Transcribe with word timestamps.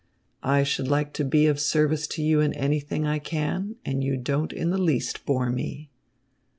"I 0.41 0.63
should 0.63 0.87
like 0.87 1.13
to 1.13 1.23
be 1.23 1.45
of 1.45 1.59
service 1.59 2.07
to 2.07 2.23
you 2.23 2.39
in 2.41 2.53
anything 2.55 3.05
I 3.05 3.19
can, 3.19 3.75
and 3.85 4.03
you 4.03 4.17
don't 4.17 4.51
in 4.51 4.71
the 4.71 4.79
least 4.81 5.27
bore 5.27 5.51
me." 5.51 5.91